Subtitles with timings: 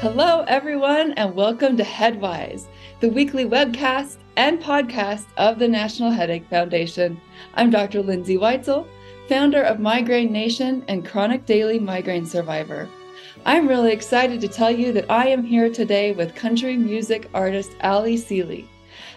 [0.00, 2.64] Hello, everyone, and welcome to Headwise,
[3.00, 7.20] the weekly webcast and podcast of the National Headache Foundation.
[7.52, 8.00] I'm Dr.
[8.00, 8.88] Lindsay Weitzel,
[9.28, 12.88] founder of Migraine Nation and chronic daily migraine survivor.
[13.44, 17.72] I'm really excited to tell you that I am here today with country music artist
[17.82, 18.66] Ali Seeley.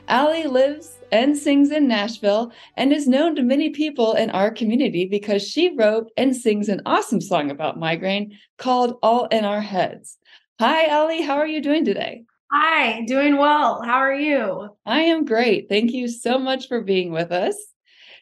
[0.10, 5.06] Ali lives and sings in Nashville and is known to many people in our community
[5.06, 10.18] because she wrote and sings an awesome song about migraine called All in Our Heads.
[10.60, 11.22] Hi, Ali.
[11.22, 12.26] How are you doing today?
[12.52, 13.82] Hi, doing well.
[13.82, 14.70] How are you?
[14.86, 15.68] I am great.
[15.68, 17.56] Thank you so much for being with us.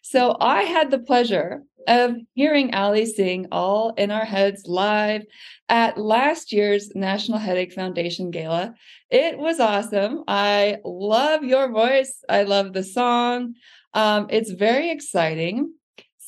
[0.01, 5.23] So, I had the pleasure of hearing Ali sing All in Our Heads live
[5.67, 8.75] at last year's National Headache Foundation Gala.
[9.09, 10.23] It was awesome.
[10.27, 12.23] I love your voice.
[12.29, 13.55] I love the song.
[13.93, 15.73] Um, it's very exciting.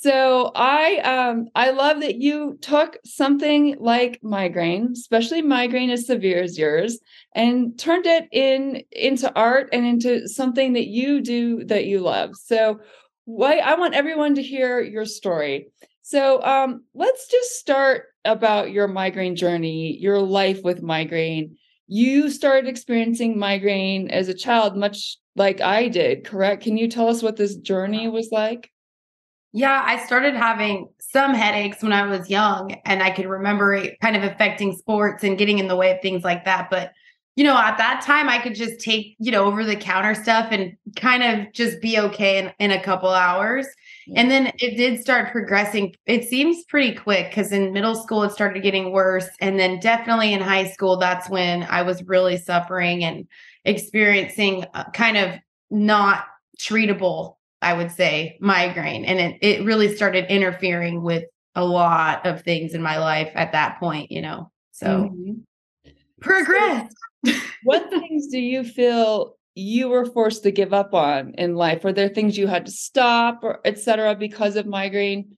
[0.04, 6.44] So I um I love that you took something like migraine, especially migraine as severe
[6.44, 7.00] as yours,
[7.34, 12.32] and turned it in into art and into something that you do that you love.
[12.36, 12.82] So
[13.24, 15.68] why I want everyone to hear your story.
[16.02, 21.56] So um let's just start about your migraine journey, your life with migraine.
[21.88, 26.64] You started experiencing migraine as a child, much like I did, correct?
[26.64, 28.73] Can you tell us what this journey was like?
[29.56, 34.00] Yeah, I started having some headaches when I was young, and I could remember it
[34.00, 36.72] kind of affecting sports and getting in the way of things like that.
[36.72, 36.92] But,
[37.36, 40.48] you know, at that time, I could just take, you know, over the counter stuff
[40.50, 43.68] and kind of just be okay in, in a couple hours.
[44.16, 45.94] And then it did start progressing.
[46.08, 49.30] It seems pretty quick because in middle school, it started getting worse.
[49.40, 53.28] And then definitely in high school, that's when I was really suffering and
[53.66, 56.26] experiencing uh, kind of not
[56.60, 59.06] treatable I would say, migraine.
[59.06, 61.26] And it, it really started interfering with
[61.56, 64.52] a lot of things in my life at that point, you know.
[64.72, 65.90] So mm-hmm.
[66.20, 66.92] progress.
[67.26, 71.84] So what things do you feel you were forced to give up on in life?
[71.84, 74.16] Were there things you had to stop or etc.
[74.16, 75.38] because of migraine?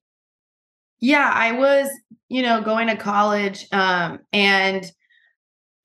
[1.00, 1.90] Yeah, I was,
[2.30, 4.90] you know, going to college um, and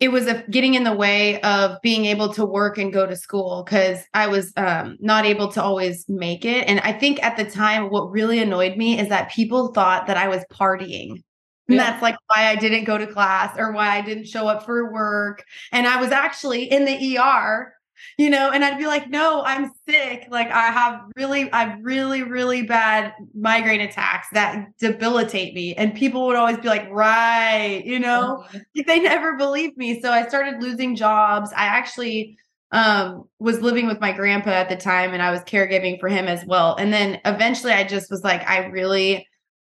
[0.01, 3.15] it was a, getting in the way of being able to work and go to
[3.15, 6.67] school because I was um, not able to always make it.
[6.67, 10.17] And I think at the time, what really annoyed me is that people thought that
[10.17, 11.23] I was partying.
[11.69, 11.91] And yeah.
[11.91, 14.91] that's like why I didn't go to class or why I didn't show up for
[14.91, 15.45] work.
[15.71, 17.75] And I was actually in the ER
[18.19, 20.27] you know, and I'd be like, no, I'm sick.
[20.31, 25.75] Like I have really, I have really, really bad migraine attacks that debilitate me.
[25.75, 30.01] And people would always be like, right, you know, like they never believed me.
[30.01, 31.51] So I started losing jobs.
[31.53, 32.37] I actually
[32.73, 36.27] um was living with my grandpa at the time and I was caregiving for him
[36.27, 36.77] as well.
[36.77, 39.27] And then eventually I just was like, I really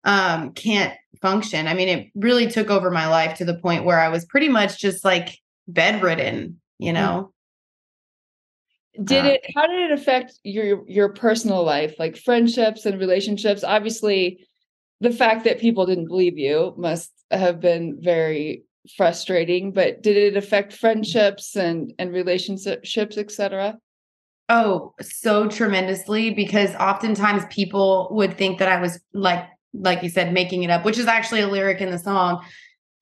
[0.04, 1.66] um can't function.
[1.66, 4.48] I mean, it really took over my life to the point where I was pretty
[4.48, 5.38] much just like
[5.68, 6.94] bedridden, you mm.
[6.94, 7.32] know
[9.04, 13.64] did um, it how did it affect your your personal life like friendships and relationships?
[13.64, 14.46] Obviously
[15.00, 18.64] the fact that people didn't believe you must have been very
[18.96, 23.76] frustrating but did it affect friendships and and relationships etc
[24.48, 30.32] oh so tremendously because oftentimes people would think that i was like like you said
[30.32, 32.40] making it up which is actually a lyric in the song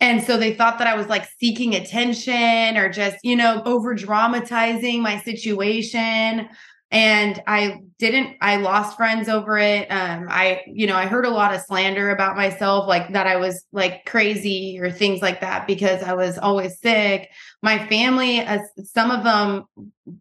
[0.04, 3.94] and so they thought that I was like seeking attention or just, you know, over
[3.94, 6.46] dramatizing my situation.
[6.90, 9.88] And I didn't, I lost friends over it.
[9.90, 13.36] Um, I, you know, I heard a lot of slander about myself, like that I
[13.36, 17.30] was like crazy or things like that because I was always sick.
[17.62, 19.64] My family, uh, some of them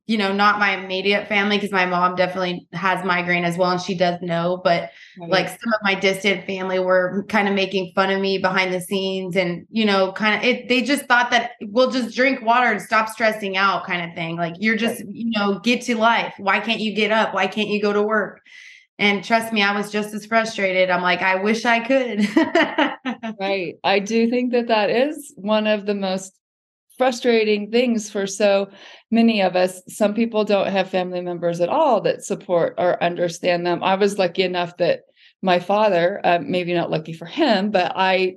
[0.05, 3.81] you know, not my immediate family because my mom definitely has migraine as well and
[3.81, 5.29] she does know, but right.
[5.29, 8.79] like some of my distant family were kind of making fun of me behind the
[8.79, 12.67] scenes and you know, kind of it they just thought that we'll just drink water
[12.67, 14.37] and stop stressing out kind of thing.
[14.37, 15.13] Like you're just, right.
[15.13, 16.33] you know, get to life.
[16.37, 17.33] Why can't you get up?
[17.33, 18.41] Why can't you go to work?
[18.99, 20.89] And trust me, I was just as frustrated.
[20.89, 22.27] I'm like, I wish I could.
[23.39, 23.75] right.
[23.83, 26.33] I do think that that is one of the most
[26.97, 28.69] frustrating things for so
[29.09, 29.81] many of us.
[29.89, 33.83] Some people don't have family members at all that support or understand them.
[33.83, 35.01] I was lucky enough that
[35.41, 38.35] my father, uh, maybe not lucky for him, but I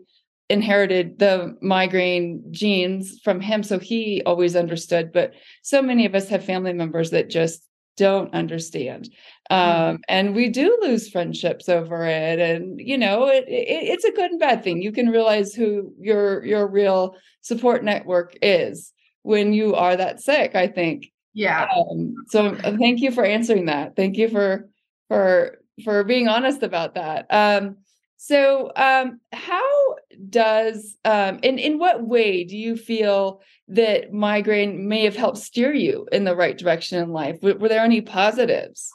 [0.48, 3.62] inherited the migraine genes from him.
[3.62, 5.12] So he always understood.
[5.12, 5.32] But
[5.62, 7.62] so many of us have family members that just
[7.96, 9.10] don't understand.
[9.50, 9.90] Mm-hmm.
[9.90, 14.10] um, and we do lose friendships over it and you know it, it, it's a
[14.10, 14.82] good and bad thing.
[14.82, 20.54] You can realize who your your real support network is when you are that sick
[20.54, 21.12] i think.
[21.32, 21.66] Yeah.
[21.76, 23.94] Um, so uh, thank you for answering that.
[23.94, 24.70] Thank you for
[25.08, 27.26] for for being honest about that.
[27.28, 27.76] Um,
[28.16, 29.94] so um, how
[30.30, 35.74] does um in in what way do you feel that migraine may have helped steer
[35.74, 37.38] you in the right direction in life?
[37.42, 38.90] Were, were there any positives?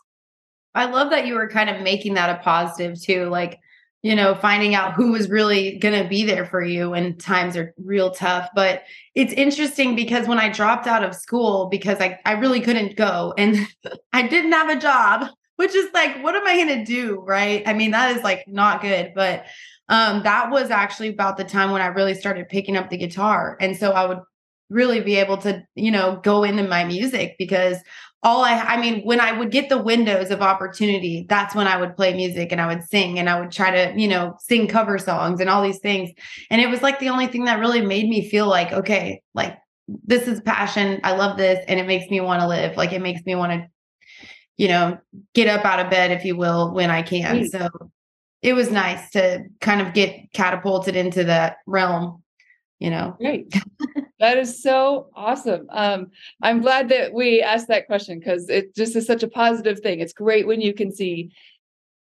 [0.74, 3.60] I love that you were kind of making that a positive too like
[4.02, 7.56] you know finding out who was really going to be there for you when times
[7.56, 8.50] are real tough.
[8.56, 8.84] But
[9.14, 13.34] it's interesting because when i dropped out of school because i, I really couldn't go
[13.38, 13.58] and
[14.14, 15.30] i didn't have a job
[15.62, 18.44] which is like what am i going to do right i mean that is like
[18.48, 19.46] not good but
[19.92, 23.58] um, that was actually about the time when I really started picking up the guitar.
[23.60, 24.20] And so I would
[24.70, 27.78] really be able to, you know, go into my music because
[28.24, 31.76] all I, I mean, when I would get the windows of opportunity, that's when I
[31.76, 34.70] would play music and I would sing and I would try to, you know, sing
[34.70, 36.12] cover songs and all these things.
[36.50, 39.58] And it was like the only thing that really made me feel like, okay, like
[40.06, 41.02] this is passion.
[41.04, 41.66] I love this.
[41.68, 42.78] And it makes me want to live.
[42.78, 43.68] Like it makes me want to,
[44.58, 45.00] you know,
[45.34, 47.50] get up out of bed, if you will, when I can.
[47.50, 47.70] So
[48.42, 52.22] it was nice to kind of get catapulted into that realm
[52.82, 53.16] you know.
[53.20, 53.56] Great
[54.20, 55.68] that is so awesome.
[55.70, 56.08] Um
[56.42, 60.00] i'm glad that we asked that question because it just is such a positive thing.
[60.00, 61.32] It's great when you can see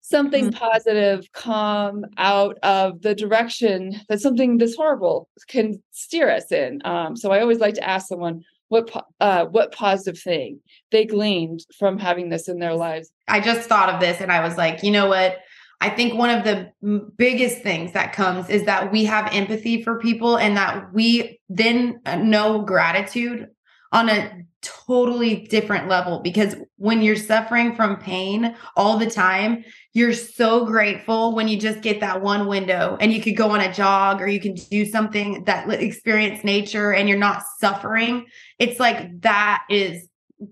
[0.01, 0.57] something mm-hmm.
[0.57, 6.81] positive come out of the direction that something this horrible can steer us in.
[6.85, 8.89] Um so i always like to ask someone what
[9.19, 10.59] uh what positive thing
[10.91, 13.11] they gleaned from having this in their lives.
[13.27, 15.39] I just thought of this and i was like you know what?
[15.81, 16.71] I think one of the
[17.17, 21.99] biggest things that comes is that we have empathy for people and that we then
[22.05, 23.47] uh, know gratitude
[23.93, 29.63] on a totally different level because when you're suffering from pain all the time,
[29.93, 33.61] you're so grateful when you just get that one window and you could go on
[33.61, 38.25] a jog or you can do something that experience nature and you're not suffering.
[38.57, 40.07] It's like that is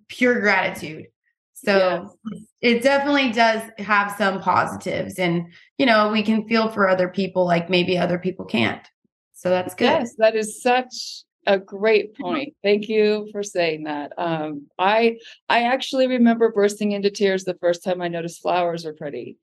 [0.07, 1.07] pure gratitude.
[1.53, 2.43] So yes.
[2.61, 5.19] it definitely does have some positives.
[5.19, 8.85] And, you know, we can feel for other people like maybe other people can't.
[9.33, 9.85] So that's good.
[9.85, 12.55] Yes, that is such a great point.
[12.63, 14.13] Thank you for saying that.
[14.17, 15.17] Um, I
[15.49, 19.38] I actually remember bursting into tears the first time I noticed flowers were pretty.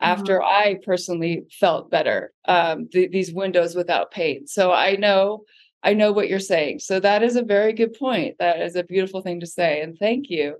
[0.00, 0.76] After mm-hmm.
[0.76, 4.50] I personally felt better, um, th- these windows without paint.
[4.50, 5.44] So I know
[5.82, 6.80] I know what you're saying.
[6.80, 8.36] So that is a very good point.
[8.38, 10.56] That is a beautiful thing to say, and thank you.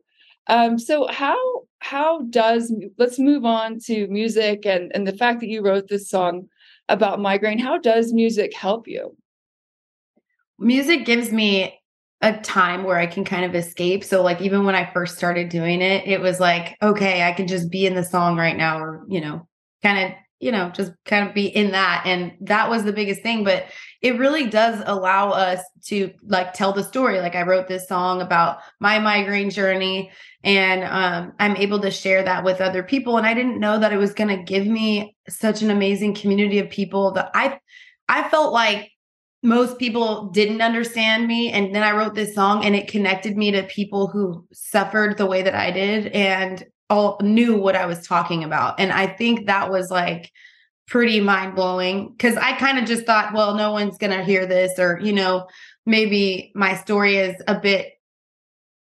[0.47, 1.37] Um, so how
[1.81, 6.09] how does let's move on to music and and the fact that you wrote this
[6.09, 6.49] song
[6.89, 7.59] about migraine.
[7.59, 9.17] How does music help you?
[10.59, 11.79] Music gives me
[12.23, 14.03] a time where I can kind of escape.
[14.03, 17.47] So like even when I first started doing it, it was like, okay, I can
[17.47, 19.47] just be in the song right now or, you know,
[19.83, 22.03] kind of you know, just kind of be in that.
[22.05, 23.43] And that was the biggest thing.
[23.43, 23.67] But
[24.03, 27.21] it really does allow us to like tell the story.
[27.21, 30.11] Like I wrote this song about my migraine journey
[30.45, 33.17] and um, I'm able to share that with other people.
[33.17, 36.59] And I didn't know that it was going to give me such an amazing community
[36.59, 37.59] of people that I,
[38.09, 38.91] I felt like
[39.43, 41.51] most people didn't understand me.
[41.53, 45.27] And then I wrote this song and it connected me to people who suffered the
[45.27, 46.09] way that I did.
[46.09, 48.79] And all knew what I was talking about.
[48.79, 50.31] And I think that was like
[50.87, 54.47] pretty mind blowing because I kind of just thought, well, no one's going to hear
[54.47, 55.49] this, or, you know,
[55.85, 57.93] maybe my story is a bit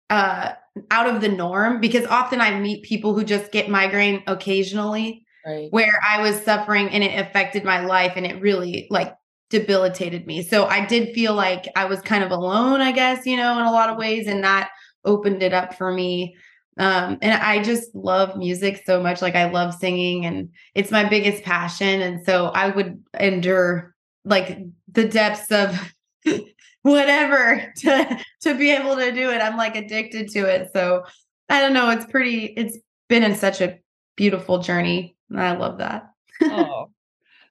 [0.08, 0.52] uh
[0.90, 5.68] out of the norm because often I meet people who just get migraine occasionally right.
[5.72, 9.16] where I was suffering and it affected my life and it really like
[9.50, 10.42] debilitated me.
[10.42, 13.64] So I did feel like I was kind of alone, I guess, you know, in
[13.64, 14.70] a lot of ways and that
[15.04, 16.36] opened it up for me
[16.78, 19.22] um, and I just love music so much.
[19.22, 22.02] Like I love singing and it's my biggest passion.
[22.02, 23.94] And so I would endure
[24.24, 24.58] like
[24.92, 25.94] the depths of
[26.82, 29.40] whatever to to be able to do it.
[29.40, 30.70] I'm like addicted to it.
[30.74, 31.04] So
[31.48, 31.90] I don't know.
[31.90, 32.76] It's pretty, it's
[33.08, 33.78] been in such a
[34.16, 35.16] beautiful journey.
[35.30, 36.10] And I love that.
[36.42, 36.90] oh,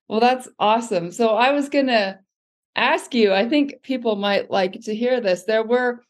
[0.07, 1.11] well, that's awesome.
[1.11, 2.19] So I was gonna
[2.75, 5.43] ask you, I think people might like to hear this.
[5.43, 6.01] There were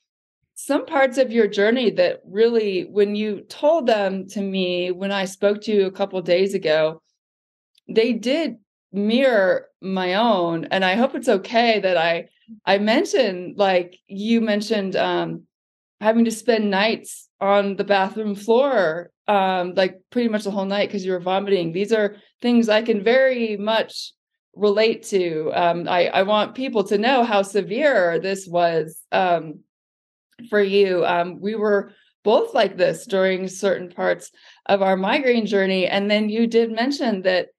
[0.56, 5.26] some parts of your journey that really when you told them to me when i
[5.26, 7.02] spoke to you a couple days ago
[7.90, 8.56] they did
[8.94, 12.26] mirror my own and i hope it's okay that i
[12.66, 15.44] i mentioned like you mentioned um
[16.00, 20.88] having to spend nights on the bathroom floor um like pretty much the whole night
[20.88, 24.12] because you were vomiting these are things i can very much
[24.56, 29.60] relate to um i i want people to know how severe this was um
[30.50, 31.06] for you.
[31.06, 31.92] Um, we were
[32.24, 34.32] both like this during certain parts
[34.66, 35.88] of our migraine journey.
[35.88, 37.50] And then you did mention that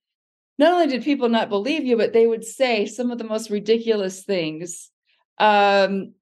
[0.58, 3.50] not only did people not believe you, but they would say some of the most
[3.50, 4.90] ridiculous things
[5.38, 6.14] um,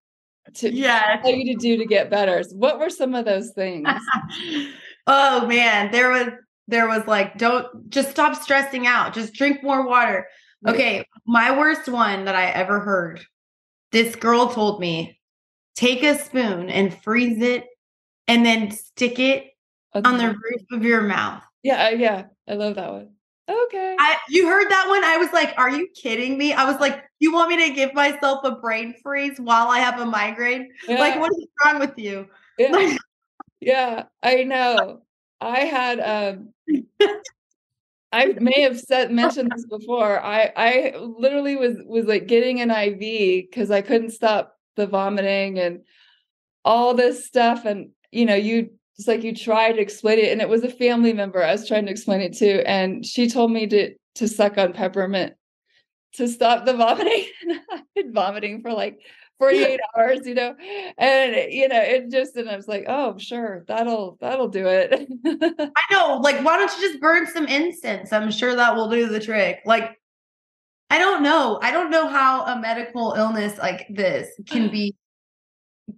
[0.54, 1.20] to yeah.
[1.22, 2.42] tell you to do to get better.
[2.42, 3.88] So what were some of those things?
[5.06, 6.28] oh man, there was
[6.66, 10.26] there was like, don't just stop stressing out, just drink more water.
[10.66, 13.20] Okay, my worst one that I ever heard.
[13.92, 15.20] This girl told me,
[15.76, 17.66] take a spoon and freeze it
[18.26, 19.50] and then stick it
[19.92, 21.42] on the roof of your mouth.
[21.62, 22.24] Yeah, yeah.
[22.48, 23.10] I love that one.
[23.48, 23.96] Okay.
[23.98, 25.04] I you heard that one?
[25.04, 26.54] I was like, are you kidding me?
[26.54, 30.00] I was like, you want me to give myself a brain freeze while I have
[30.00, 30.70] a migraine?
[30.88, 30.98] Yeah.
[30.98, 32.26] Like, what is wrong with you?
[32.58, 32.96] Yeah.
[33.64, 35.02] Yeah, I know.
[35.40, 36.54] I had um
[38.12, 40.20] I may have said mentioned this before.
[40.20, 45.58] I I literally was was like getting an IV because I couldn't stop the vomiting
[45.58, 45.80] and
[46.64, 47.64] all this stuff.
[47.64, 50.70] And you know, you it's like you tried to explain it, and it was a
[50.70, 54.28] family member I was trying to explain it to, and she told me to to
[54.28, 55.34] suck on peppermint
[56.14, 57.26] to stop the vomiting.
[57.72, 59.00] I've been vomiting for like
[59.38, 60.54] 48 hours, you know,
[60.98, 65.08] and you know, it just and I was like, oh, sure, that'll that'll do it.
[65.24, 68.12] I know, like, why don't you just burn some incense?
[68.12, 69.60] I'm sure that will do the trick.
[69.64, 69.98] Like,
[70.90, 71.58] I don't know.
[71.62, 74.94] I don't know how a medical illness like this can be.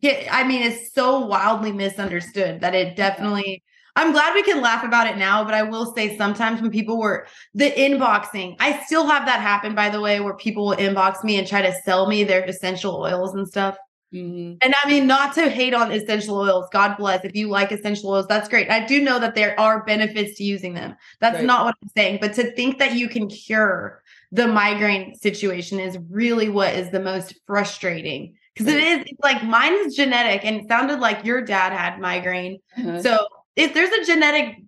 [0.03, 3.63] Get, I mean, it's so wildly misunderstood that it definitely
[3.97, 6.99] I'm glad we can laugh about it now, but I will say sometimes when people
[6.99, 11.25] were the inboxing, I still have that happen, by the way, where people will inbox
[11.25, 13.77] me and try to sell me their essential oils and stuff.
[14.15, 14.59] Mm-hmm.
[14.61, 16.67] And I mean, not to hate on essential oils.
[16.73, 17.25] God bless.
[17.25, 18.71] If you like essential oils, that's great.
[18.71, 20.95] I do know that there are benefits to using them.
[21.21, 21.45] That's right.
[21.45, 22.19] not what I'm saying.
[22.21, 27.01] But to think that you can cure the migraine situation is really what is the
[27.01, 28.83] most frustrating because right.
[28.83, 32.59] it is it's like mine is genetic and it sounded like your dad had migraine.
[32.77, 33.03] Uh-huh.
[33.03, 34.59] So if there's a genetic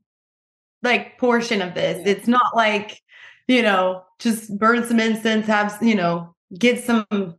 [0.83, 3.01] like portion of this, it's not like,
[3.47, 7.37] you know, just burn some incense, have, you know, get some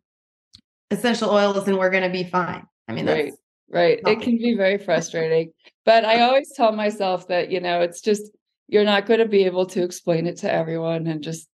[0.91, 2.65] essential oils and we're going to be fine.
[2.87, 3.33] I mean, right.
[3.71, 3.99] Right.
[4.05, 5.51] It can be very frustrating.
[5.85, 8.31] But I always tell myself that, you know, it's just,
[8.67, 11.47] you're not going to be able to explain it to everyone and just,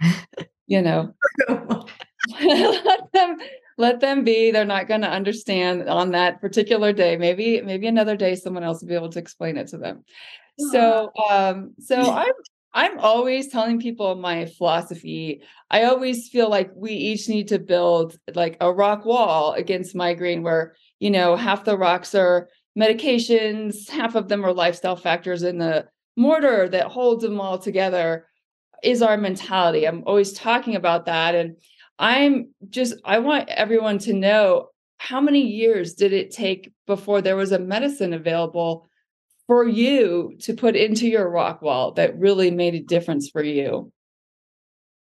[0.66, 1.14] you know,
[1.48, 3.36] let them
[3.78, 4.50] let them be.
[4.50, 7.16] They're not going to understand on that particular day.
[7.16, 10.04] Maybe maybe another day someone else will be able to explain it to them.
[10.58, 12.32] So um so i'm
[12.74, 15.42] i'm always telling people my philosophy.
[15.70, 20.42] I always feel like we each need to build like a rock wall against migraine
[20.42, 22.48] where you know half the rocks are
[22.78, 25.86] medications half of them are lifestyle factors in the
[26.16, 28.26] mortar that holds them all together
[28.82, 29.86] is our mentality.
[29.86, 31.56] I'm always talking about that and
[31.98, 34.68] I'm just, I want everyone to know
[34.98, 38.88] how many years did it take before there was a medicine available
[39.46, 43.92] for you to put into your rock wall that really made a difference for you?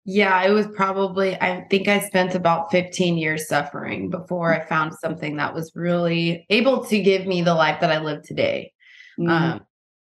[0.07, 4.93] Yeah, it was probably, I think I spent about 15 years suffering before I found
[4.93, 8.71] something that was really able to give me the life that I live today.
[9.19, 9.31] Mm-hmm.
[9.31, 9.65] Um,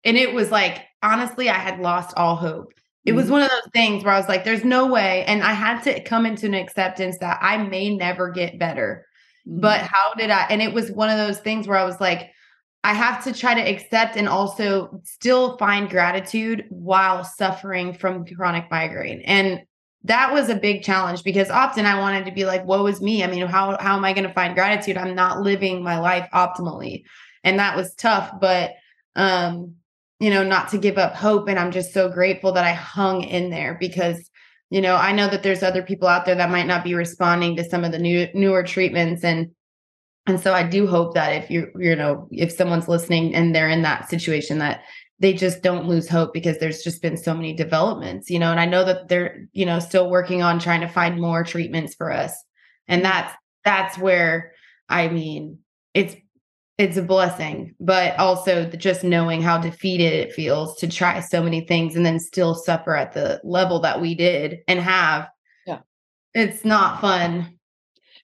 [0.04, 2.72] and it was like, honestly, I had lost all hope.
[3.04, 3.32] It was mm-hmm.
[3.32, 5.24] one of those things where I was like, there's no way.
[5.24, 9.06] And I had to come into an acceptance that I may never get better.
[9.46, 9.60] Mm-hmm.
[9.60, 10.46] But how did I?
[10.50, 12.30] And it was one of those things where I was like,
[12.84, 18.70] I have to try to accept and also still find gratitude while suffering from chronic
[18.70, 19.22] migraine.
[19.22, 19.62] And
[20.04, 23.22] that was a big challenge because often I wanted to be like, woe is me.
[23.22, 24.96] I mean, how how am I going to find gratitude?
[24.96, 27.04] I'm not living my life optimally.
[27.44, 28.32] And that was tough.
[28.40, 28.72] But
[29.14, 29.76] um
[30.22, 31.48] you know, not to give up hope.
[31.48, 34.30] And I'm just so grateful that I hung in there because,
[34.70, 37.56] you know, I know that there's other people out there that might not be responding
[37.56, 39.24] to some of the new newer treatments.
[39.24, 39.50] And
[40.28, 43.68] and so I do hope that if you you know, if someone's listening and they're
[43.68, 44.82] in that situation that
[45.18, 48.60] they just don't lose hope because there's just been so many developments, you know, and
[48.60, 52.12] I know that they're, you know, still working on trying to find more treatments for
[52.12, 52.32] us.
[52.86, 54.52] And that's that's where
[54.88, 55.58] I mean,
[55.94, 56.14] it's
[56.78, 61.60] it's a blessing, but also just knowing how defeated it feels to try so many
[61.60, 65.28] things and then still suffer at the level that we did and have.
[65.66, 65.80] Yeah.
[66.34, 67.58] It's not fun.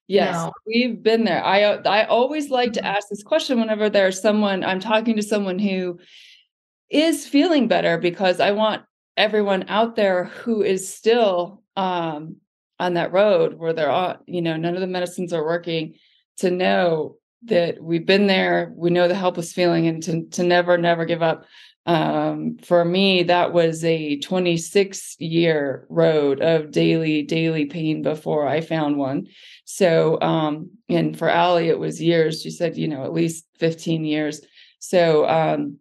[0.07, 0.53] Yes, no.
[0.67, 1.45] we've been there.
[1.45, 2.97] I I always like to mm-hmm.
[2.97, 5.99] ask this question whenever there's someone I'm talking to someone who
[6.89, 8.83] is feeling better because I want
[9.19, 12.37] everyone out there who is still um
[12.81, 15.97] on that road where they're all, you know, none of the medicines are working
[16.39, 20.77] to know that we've been there we know the helpless feeling and to, to never
[20.79, 21.45] never give up.
[21.87, 28.61] Um, for me that was a 26 year road of daily daily pain before i
[28.61, 29.29] found one.
[29.65, 32.43] So um, and for ali it was years.
[32.43, 34.41] She said you know at least 15 years.
[34.81, 35.79] So um,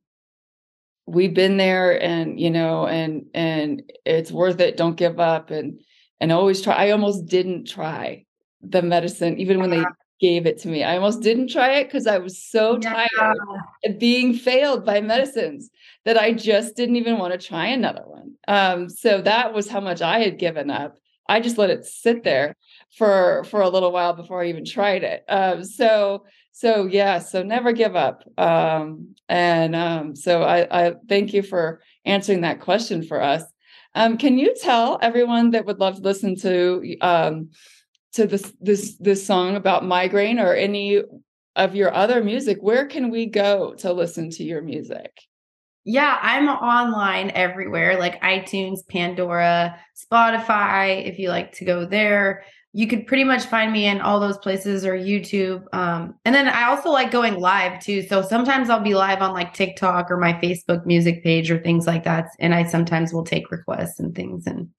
[1.05, 4.77] we've been there and you know and and it's worth it.
[4.77, 5.49] Don't give up.
[5.51, 5.81] And
[6.19, 6.73] and always try.
[6.75, 8.25] I almost didn't try
[8.61, 9.83] the medicine even when they
[10.19, 10.83] gave it to me.
[10.83, 13.07] I almost didn't try it because I was so yeah.
[13.21, 13.37] tired
[13.85, 15.69] of being failed by medicines
[16.05, 18.33] that I just didn't even want to try another one.
[18.47, 20.97] Um, so that was how much I had given up.
[21.29, 22.55] I just let it sit there
[22.97, 25.23] for for a little while before I even tried it.
[25.27, 28.23] Um, so so yeah, so never give up.
[28.37, 33.43] Um, and um, so I, I thank you for answering that question for us.
[33.93, 37.49] Um, can you tell everyone that would love to listen to um,
[38.13, 41.01] to this this this song about migraine or any
[41.55, 42.57] of your other music?
[42.61, 45.11] Where can we go to listen to your music?
[45.89, 51.07] Yeah, I'm online everywhere, like iTunes, Pandora, Spotify.
[51.07, 52.43] If you like to go there,
[52.73, 55.63] you could pretty much find me in all those places or YouTube.
[55.73, 58.03] Um, and then I also like going live too.
[58.03, 61.87] So sometimes I'll be live on like TikTok or my Facebook music page or things
[61.87, 62.27] like that.
[62.39, 64.45] And I sometimes will take requests and things.
[64.45, 64.69] And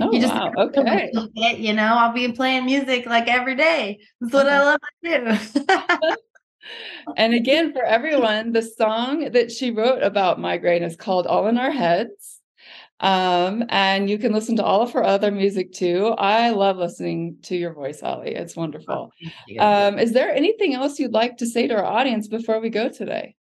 [0.00, 0.52] oh, you just wow.
[0.58, 4.00] okay, it, you know, I'll be playing music like every day.
[4.20, 6.14] That's what I love to do.
[7.16, 11.58] and again, for everyone, the song that she wrote about migraine is called All in
[11.58, 12.35] Our Heads.
[13.00, 16.14] Um, and you can listen to all of her other music too.
[16.16, 18.34] I love listening to your voice, Ali.
[18.34, 19.12] It's wonderful.
[19.58, 22.70] Oh, um, is there anything else you'd like to say to our audience before we
[22.70, 23.36] go today?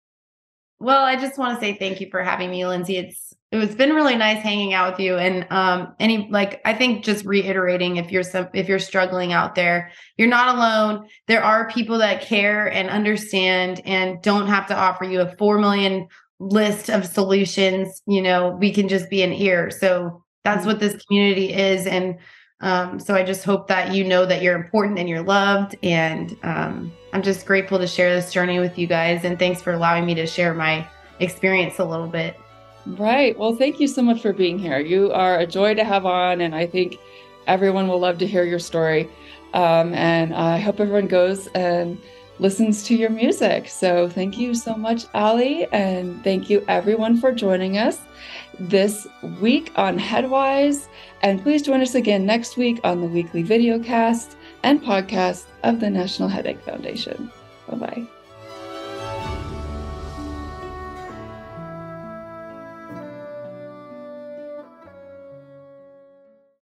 [0.79, 2.97] Well, I just want to say thank you for having me, Lindsay.
[2.97, 7.03] It's it's been really nice hanging out with you and um any like i think
[7.03, 11.69] just reiterating if you're some if you're struggling out there you're not alone there are
[11.69, 16.07] people that care and understand and don't have to offer you a 4 million
[16.41, 20.69] list of solutions you know we can just be an ear so that's mm-hmm.
[20.69, 22.17] what this community is and
[22.61, 26.35] um, so i just hope that you know that you're important and you're loved and
[26.41, 30.03] um, i'm just grateful to share this journey with you guys and thanks for allowing
[30.03, 30.87] me to share my
[31.19, 32.35] experience a little bit.
[32.87, 33.37] Right.
[33.37, 34.79] Well thank you so much for being here.
[34.79, 36.97] You are a joy to have on and i think
[37.45, 39.07] everyone will love to hear your story.
[39.53, 42.01] Um, and i hope everyone goes and
[42.41, 43.69] listens to your music.
[43.69, 47.99] So thank you so much, Ali, and thank you everyone for joining us
[48.59, 49.07] this
[49.39, 50.87] week on Headwise.
[51.21, 55.79] And please join us again next week on the weekly video cast and podcast of
[55.79, 57.31] the National Headache Foundation.
[57.69, 58.07] Bye bye.